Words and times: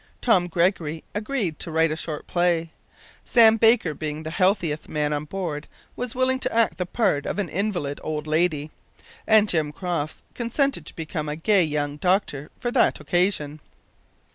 Tom 0.19 0.47
Gregory 0.47 1.03
agreed 1.13 1.59
to 1.59 1.69
write 1.69 1.91
a 1.91 1.95
short 1.95 2.25
play. 2.25 2.71
Sam 3.23 3.57
Baker, 3.57 3.93
being 3.93 4.23
the 4.23 4.31
healthiest 4.31 4.89
man 4.89 5.13
on 5.13 5.25
board, 5.25 5.67
was 5.95 6.15
willing 6.15 6.39
to 6.39 6.51
act 6.51 6.79
the 6.79 6.87
part 6.87 7.27
of 7.27 7.37
an 7.37 7.49
invalid 7.49 8.01
old 8.03 8.25
lady, 8.25 8.71
and 9.27 9.47
Jim 9.47 9.71
Crofts 9.71 10.23
consented 10.33 10.87
to 10.87 10.95
become 10.95 11.29
a 11.29 11.35
gay 11.35 11.63
young 11.63 11.97
doctor 11.97 12.49
for 12.59 12.71
that 12.71 12.99
occasion. 12.99 13.59